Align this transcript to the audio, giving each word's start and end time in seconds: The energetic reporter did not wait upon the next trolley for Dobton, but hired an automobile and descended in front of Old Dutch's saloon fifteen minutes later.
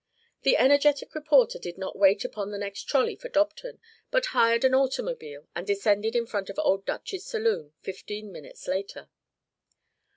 The 0.41 0.57
energetic 0.57 1.13
reporter 1.13 1.59
did 1.59 1.77
not 1.77 1.95
wait 1.95 2.25
upon 2.25 2.49
the 2.49 2.57
next 2.57 2.85
trolley 2.87 3.15
for 3.15 3.29
Dobton, 3.29 3.77
but 4.09 4.25
hired 4.33 4.63
an 4.65 4.73
automobile 4.73 5.47
and 5.55 5.67
descended 5.67 6.15
in 6.15 6.25
front 6.25 6.49
of 6.49 6.57
Old 6.57 6.87
Dutch's 6.87 7.23
saloon 7.23 7.73
fifteen 7.81 8.31
minutes 8.31 8.67
later. 8.67 9.09